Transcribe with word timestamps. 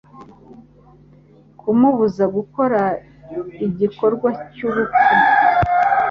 kumubuza 1.59 2.23
gukora 2.35 2.79
igikorwa 3.67 4.29
cy 4.53 4.61
ubupfu 4.67 5.13